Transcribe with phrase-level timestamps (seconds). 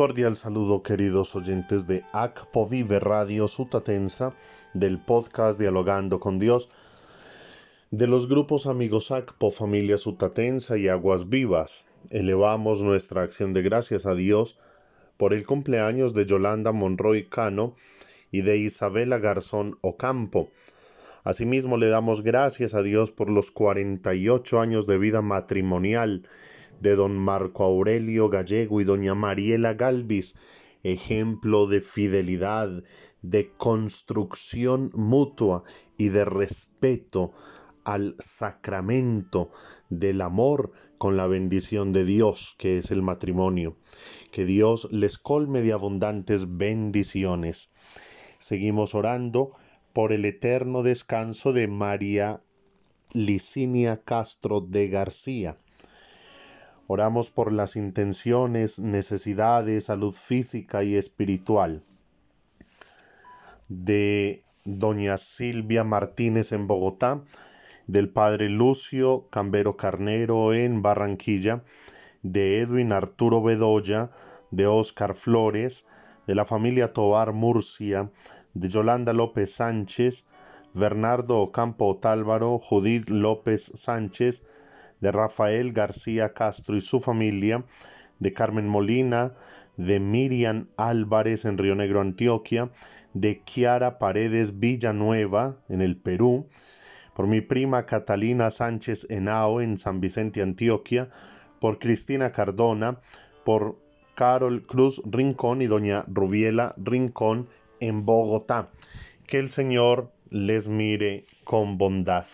[0.00, 4.34] Cordial saludo queridos oyentes de ACPO Vive Radio Sutatensa,
[4.72, 6.70] del podcast Dialogando con Dios,
[7.90, 11.86] de los grupos amigos ACPO Familia Sutatensa y Aguas Vivas.
[12.08, 14.58] Elevamos nuestra acción de gracias a Dios
[15.18, 17.76] por el cumpleaños de Yolanda Monroy Cano
[18.30, 20.48] y de Isabela Garzón Ocampo.
[21.24, 26.22] Asimismo le damos gracias a Dios por los 48 años de vida matrimonial
[26.80, 30.34] de don Marco Aurelio Gallego y doña Mariela Galvis,
[30.82, 32.82] ejemplo de fidelidad,
[33.22, 35.62] de construcción mutua
[35.98, 37.32] y de respeto
[37.84, 39.50] al sacramento
[39.90, 43.76] del amor con la bendición de Dios, que es el matrimonio.
[44.32, 47.72] Que Dios les colme de abundantes bendiciones.
[48.38, 49.52] Seguimos orando
[49.92, 52.42] por el eterno descanso de María
[53.12, 55.58] Licinia Castro de García
[56.92, 61.84] Oramos por las intenciones, necesidades, salud física y espiritual
[63.68, 67.22] de doña Silvia Martínez en Bogotá,
[67.86, 71.62] del padre Lucio Cambero Carnero en Barranquilla,
[72.24, 74.10] de Edwin Arturo Bedoya,
[74.50, 75.86] de Oscar Flores,
[76.26, 78.10] de la familia Tobar Murcia,
[78.54, 80.26] de Yolanda López Sánchez,
[80.74, 84.44] Bernardo Ocampo Otálvaro, Judith López Sánchez,
[85.00, 87.64] de Rafael García Castro y su familia,
[88.18, 89.34] de Carmen Molina,
[89.76, 92.70] de Miriam Álvarez en Río Negro, Antioquia,
[93.14, 96.46] de Kiara Paredes Villanueva en el Perú,
[97.14, 101.08] por mi prima Catalina Sánchez Henao en San Vicente, Antioquia,
[101.60, 102.98] por Cristina Cardona,
[103.44, 103.78] por
[104.14, 107.48] Carol Cruz Rincón y doña Rubiela Rincón
[107.80, 108.68] en Bogotá.
[109.26, 112.26] Que el Señor les mire con bondad.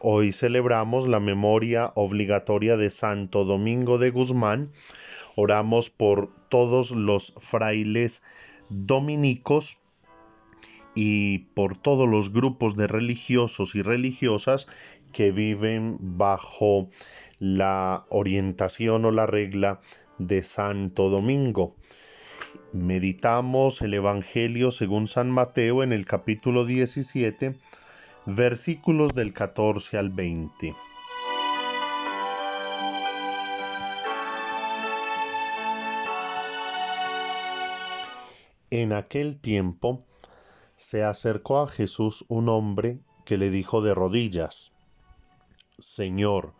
[0.00, 4.70] Hoy celebramos la memoria obligatoria de Santo Domingo de Guzmán.
[5.34, 8.22] Oramos por todos los frailes
[8.68, 9.78] dominicos
[10.94, 14.68] y por todos los grupos de religiosos y religiosas
[15.12, 16.88] que viven bajo
[17.40, 19.80] la orientación o la regla
[20.18, 21.74] de Santo Domingo.
[22.72, 27.56] Meditamos el Evangelio según San Mateo en el capítulo 17
[28.30, 30.76] versículos del 14 al 20.
[38.70, 40.04] En aquel tiempo
[40.76, 44.74] se acercó a Jesús un hombre que le dijo de rodillas,
[45.78, 46.52] Señor,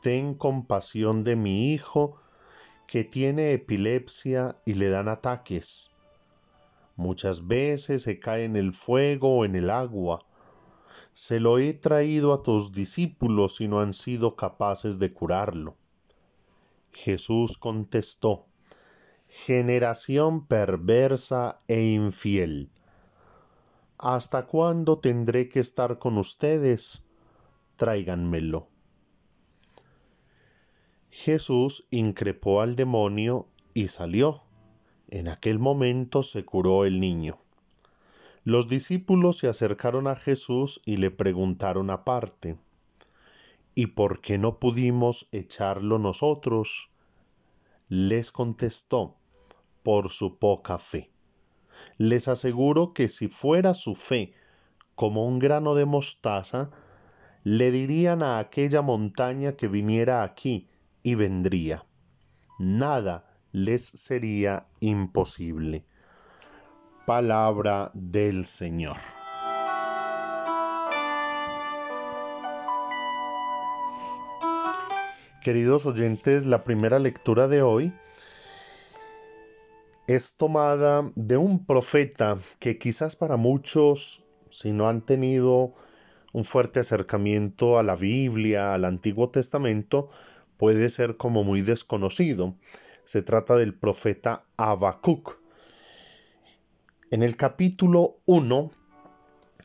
[0.00, 2.16] ten compasión de mi hijo
[2.86, 5.90] que tiene epilepsia y le dan ataques.
[6.96, 10.24] Muchas veces se cae en el fuego o en el agua
[11.12, 15.76] se lo he traído a tus discípulos y no han sido capaces de curarlo.
[16.92, 18.46] Jesús contestó,
[19.26, 22.70] Generación perversa e infiel.
[23.96, 27.04] ¿Hasta cuándo tendré que estar con ustedes?
[27.76, 28.68] Tráiganmelo.
[31.08, 34.42] Jesús increpó al demonio y salió.
[35.08, 37.38] En aquel momento se curó el niño.
[38.44, 42.58] Los discípulos se acercaron a Jesús y le preguntaron aparte,
[43.74, 46.90] ¿Y por qué no pudimos echarlo nosotros?
[47.88, 49.16] Les contestó,
[49.82, 51.10] por su poca fe.
[51.98, 54.34] Les aseguro que si fuera su fe
[54.94, 56.70] como un grano de mostaza,
[57.44, 60.68] le dirían a aquella montaña que viniera aquí
[61.02, 61.86] y vendría.
[62.58, 65.84] Nada les sería imposible.
[67.06, 68.96] Palabra del Señor.
[75.42, 77.92] Queridos oyentes, la primera lectura de hoy
[80.06, 85.74] es tomada de un profeta que quizás para muchos, si no han tenido
[86.32, 90.10] un fuerte acercamiento a la Biblia, al Antiguo Testamento,
[90.56, 92.54] puede ser como muy desconocido.
[93.02, 95.41] Se trata del profeta Habacuc.
[97.12, 98.70] En el capítulo 1,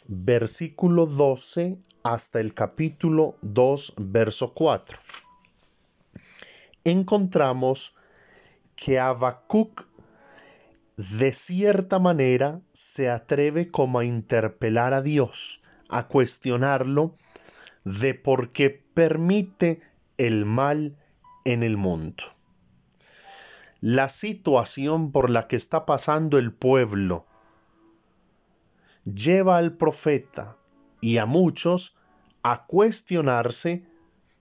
[0.09, 4.99] versículo 12 hasta el capítulo 2, verso 4,
[6.83, 7.95] encontramos
[8.75, 9.87] que Habacuc
[10.97, 17.15] de cierta manera se atreve como a interpelar a Dios, a cuestionarlo
[17.85, 19.79] de por qué permite
[20.17, 20.97] el mal
[21.45, 22.25] en el mundo.
[23.79, 27.25] La situación por la que está pasando el pueblo
[29.13, 30.57] lleva al profeta
[31.01, 31.97] y a muchos
[32.43, 33.85] a cuestionarse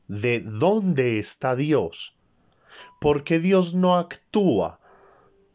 [0.08, 2.16] de dónde está Dios,
[3.00, 4.80] porque Dios no actúa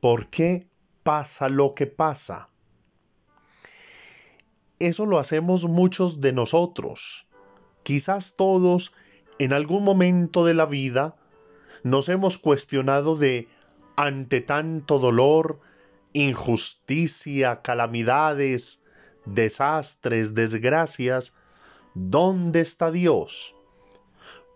[0.01, 0.67] ¿Por qué
[1.03, 2.49] pasa lo que pasa?
[4.79, 7.29] Eso lo hacemos muchos de nosotros.
[7.83, 8.95] Quizás todos
[9.37, 11.15] en algún momento de la vida
[11.83, 13.47] nos hemos cuestionado de
[13.95, 15.59] ante tanto dolor,
[16.13, 18.80] injusticia, calamidades,
[19.25, 21.35] desastres, desgracias,
[21.93, 23.55] ¿dónde está Dios?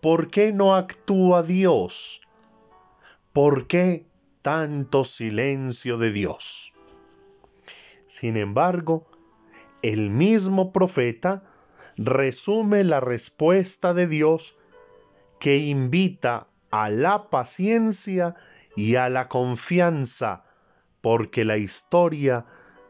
[0.01, 2.21] ¿Por qué no actúa Dios?
[3.33, 4.07] ¿Por qué
[4.41, 6.73] tanto silencio de Dios?
[8.07, 9.07] Sin embargo,
[9.81, 11.43] el mismo profeta
[11.97, 14.57] resume la respuesta de Dios
[15.39, 18.35] que invita a la paciencia
[18.75, 20.43] y a la confianza,
[21.01, 22.45] porque la historia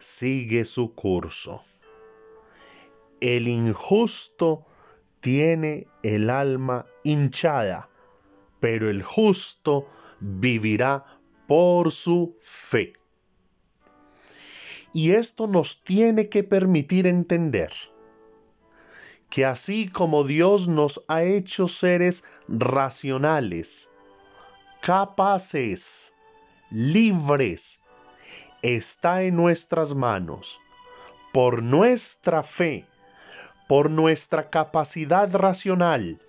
[0.06, 1.64] sigue su curso.
[3.20, 4.66] El injusto
[5.20, 7.90] tiene el alma hinchada,
[8.60, 12.94] pero el justo vivirá por su fe.
[14.94, 17.72] Y esto nos tiene que permitir entender
[19.32, 23.92] que así como Dios nos ha hecho seres racionales,
[24.82, 26.16] capaces,
[26.70, 27.82] libres,
[28.74, 30.60] está en nuestras manos,
[31.32, 32.88] por nuestra fe,
[33.68, 36.20] por nuestra capacidad racional,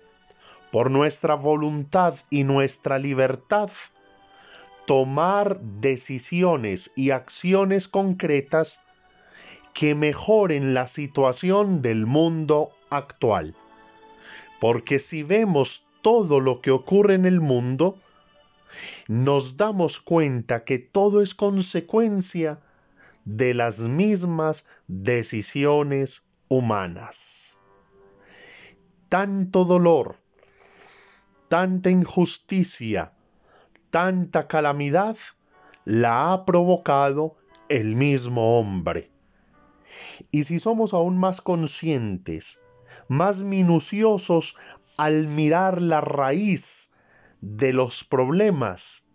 [0.71, 3.71] por nuestra voluntad y nuestra libertad,
[4.85, 8.83] tomar decisiones y acciones concretas
[9.73, 13.55] que mejoren la situación del mundo actual.
[14.59, 17.97] Porque si vemos todo lo que ocurre en el mundo,
[19.07, 22.59] nos damos cuenta que todo es consecuencia
[23.25, 27.57] de las mismas decisiones humanas.
[29.09, 30.17] Tanto dolor,
[31.47, 33.13] tanta injusticia,
[33.89, 35.17] tanta calamidad
[35.85, 37.37] la ha provocado
[37.69, 39.11] el mismo hombre.
[40.31, 42.61] Y si somos aún más conscientes,
[43.07, 44.57] más minuciosos
[44.97, 46.91] al mirar la raíz
[47.41, 49.09] de los problemas,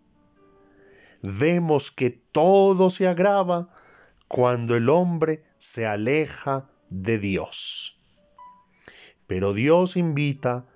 [1.22, 3.69] vemos que todo se agrava
[4.28, 7.98] cuando el hombre se aleja de Dios.
[9.26, 10.66] Pero Dios invita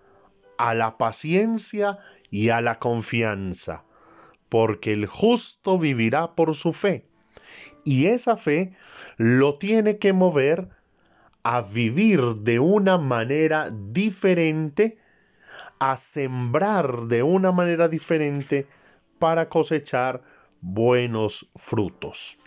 [0.59, 1.99] a la paciencia
[2.31, 3.85] y a la confianza,
[4.49, 7.09] porque el justo vivirá por su fe.
[7.85, 8.77] Y esa fe
[9.17, 10.71] lo tiene que mover
[11.43, 14.99] a vivir de una manera diferente
[15.79, 18.67] a sembrar de una manera diferente
[19.19, 20.23] para cosechar
[20.61, 22.39] buenos frutos.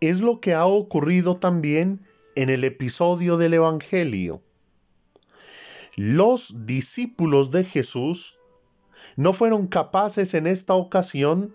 [0.00, 4.42] Es lo que ha ocurrido también en el episodio del Evangelio.
[5.96, 8.38] Los discípulos de Jesús
[9.16, 11.54] no fueron capaces en esta ocasión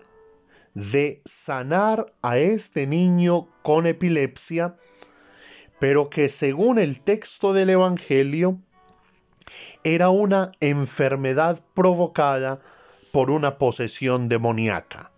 [0.74, 4.76] de sanar a este niño con epilepsia,
[5.80, 8.60] pero que según el texto del Evangelio
[9.84, 12.60] era una enfermedad provocada
[13.12, 15.10] por una posesión demoníaca.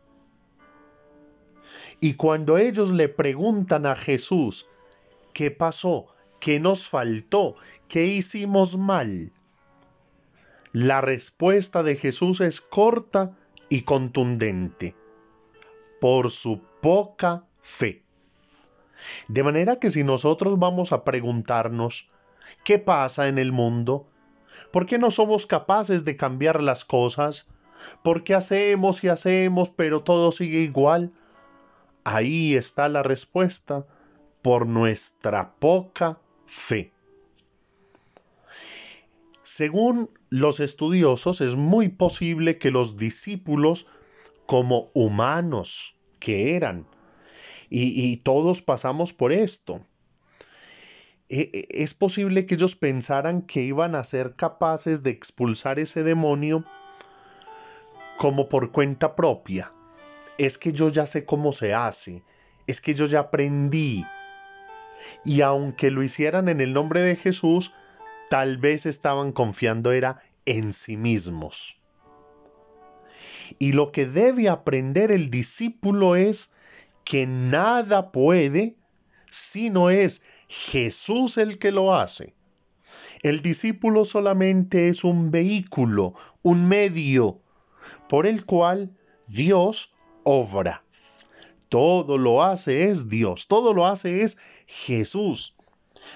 [2.00, 4.66] Y cuando ellos le preguntan a Jesús,
[5.32, 6.06] ¿qué pasó?
[6.38, 7.56] ¿Qué nos faltó?
[7.88, 9.32] ¿Qué hicimos mal?
[10.72, 13.36] La respuesta de Jesús es corta
[13.68, 14.94] y contundente.
[16.00, 18.02] Por su poca fe.
[19.28, 22.10] De manera que si nosotros vamos a preguntarnos,
[22.64, 24.06] ¿qué pasa en el mundo?
[24.70, 27.48] ¿Por qué no somos capaces de cambiar las cosas?
[28.02, 31.12] ¿Por qué hacemos y hacemos pero todo sigue igual?
[32.04, 33.86] Ahí está la respuesta,
[34.42, 36.92] por nuestra poca fe.
[39.42, 43.86] Según los estudiosos, es muy posible que los discípulos,
[44.46, 46.86] como humanos que eran,
[47.68, 49.86] y, y todos pasamos por esto,
[51.30, 56.64] es posible que ellos pensaran que iban a ser capaces de expulsar ese demonio
[58.18, 59.72] como por cuenta propia.
[60.38, 62.24] Es que yo ya sé cómo se hace,
[62.66, 64.04] es que yo ya aprendí.
[65.24, 67.74] Y aunque lo hicieran en el nombre de Jesús,
[68.28, 71.78] tal vez estaban confiando era en sí mismos.
[73.58, 76.52] Y lo que debe aprender el discípulo es
[77.04, 78.76] que nada puede
[79.30, 82.34] si no es Jesús el que lo hace.
[83.22, 87.40] El discípulo solamente es un vehículo, un medio
[88.08, 88.96] por el cual
[89.26, 89.94] Dios
[90.24, 90.84] obra.
[91.68, 95.54] Todo lo hace es Dios, todo lo hace es Jesús.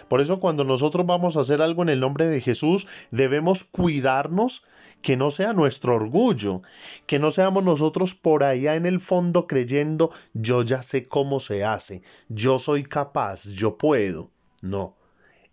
[0.08, 4.64] Por eso cuando nosotros vamos a hacer algo en el nombre de Jesús, debemos cuidarnos
[5.02, 6.62] que no sea nuestro orgullo,
[7.06, 11.62] que no seamos nosotros por allá en el fondo creyendo yo ya sé cómo se
[11.62, 14.30] hace, yo soy capaz, yo puedo.
[14.62, 14.96] No,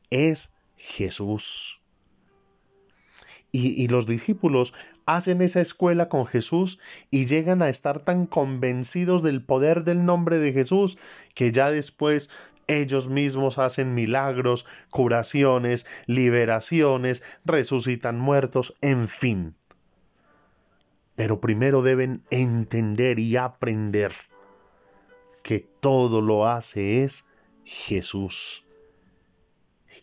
[0.10, 1.82] es Jesús.
[3.54, 4.74] Y, los discípulos
[5.06, 10.38] hacen esa escuela con Jesús y llegan a estar tan convencidos del poder del nombre
[10.38, 10.98] de Jesús
[11.36, 12.30] que ya después
[12.68, 19.56] ellos mismos hacen milagros, curaciones, liberaciones, resucitan muertos, en fin.
[21.16, 24.14] Pero primero deben entender y aprender
[25.44, 27.28] que todo lo hace es
[27.66, 28.66] Jesús.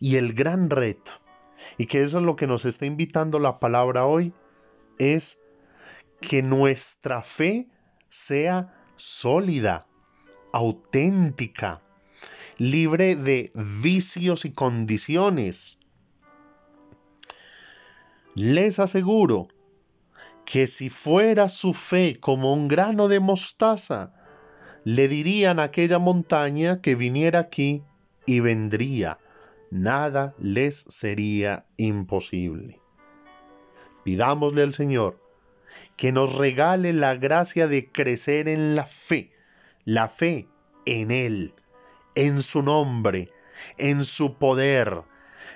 [0.00, 1.12] Y el gran reto,
[1.76, 4.32] y que eso es lo que nos está invitando la palabra hoy,
[4.98, 5.40] es
[6.20, 7.68] que nuestra fe
[8.08, 9.86] sea sólida,
[10.52, 11.82] auténtica,
[12.58, 15.78] libre de vicios y condiciones.
[18.34, 19.48] Les aseguro
[20.44, 24.12] que si fuera su fe como un grano de mostaza,
[24.84, 27.82] le dirían a aquella montaña que viniera aquí
[28.26, 29.18] y vendría.
[29.70, 32.80] Nada les sería imposible.
[34.04, 35.20] Pidámosle al Señor
[35.96, 39.30] que nos regale la gracia de crecer en la fe,
[39.84, 40.48] la fe
[40.86, 41.52] en Él,
[42.18, 43.30] en su nombre,
[43.76, 45.02] en su poder,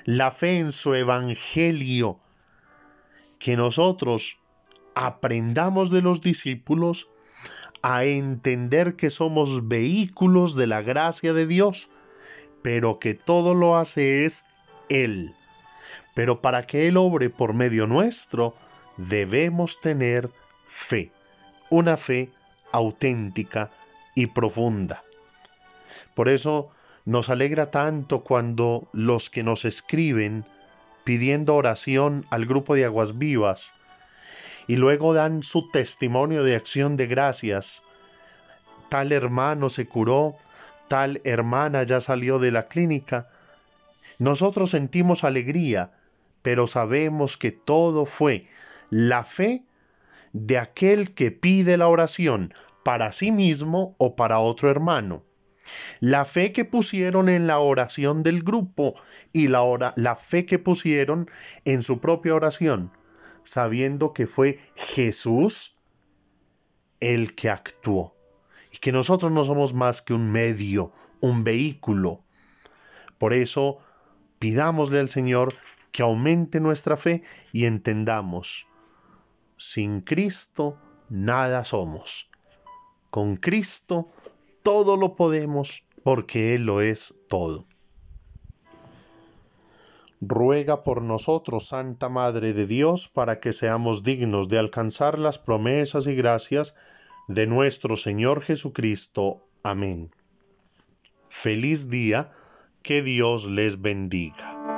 [0.04, 2.20] la fe en su evangelio,
[3.40, 4.38] que nosotros
[4.94, 7.10] aprendamos de los discípulos
[7.82, 11.88] a entender que somos vehículos de la gracia de Dios,
[12.62, 14.46] pero que todo lo hace es
[14.88, 15.34] Él.
[16.14, 18.54] Pero para que Él obre por medio nuestro,
[18.96, 20.30] debemos tener
[20.68, 21.10] fe,
[21.70, 22.30] una fe
[22.70, 23.72] auténtica
[24.14, 25.02] y profunda.
[26.14, 26.70] Por eso
[27.04, 30.44] nos alegra tanto cuando los que nos escriben
[31.04, 33.74] pidiendo oración al grupo de aguas vivas
[34.66, 37.82] y luego dan su testimonio de acción de gracias.
[38.88, 40.36] Tal hermano se curó,
[40.88, 43.28] tal hermana ya salió de la clínica.
[44.18, 45.92] Nosotros sentimos alegría,
[46.42, 48.46] pero sabemos que todo fue
[48.90, 49.64] la fe
[50.32, 55.22] de aquel que pide la oración para sí mismo o para otro hermano.
[56.00, 58.94] La fe que pusieron en la oración del grupo
[59.32, 61.30] y la, fe que pusieron
[61.64, 62.90] en su propia oración,
[63.44, 65.76] sabiendo que fue Jesús
[67.00, 68.16] el que actuó.
[68.72, 72.22] Y que nosotros no somos más que un medio, un vehículo.
[73.18, 73.78] Por eso,
[74.38, 75.52] pidámosle al Señor
[75.92, 78.66] que aumente nuestra fe y entendamos,
[79.58, 80.78] sin Cristo
[81.10, 82.30] nada somos.
[83.10, 84.06] Con Cristo
[84.62, 87.66] todo lo podemos porque Él lo es todo.
[90.20, 96.06] Ruega por nosotros, Santa Madre de Dios, para que seamos dignos de alcanzar las promesas
[96.06, 96.76] y gracias
[97.26, 99.44] de nuestro Señor Jesucristo.
[99.64, 100.10] Amén.
[101.28, 102.30] Feliz día,
[102.82, 104.71] que Dios les bendiga.